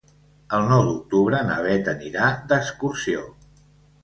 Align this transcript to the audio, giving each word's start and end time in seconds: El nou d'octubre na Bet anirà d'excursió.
El 0.59 0.63
nou 0.71 0.79
d'octubre 0.87 1.41
na 1.49 1.57
Bet 1.67 1.91
anirà 1.93 2.31
d'excursió. 2.53 3.23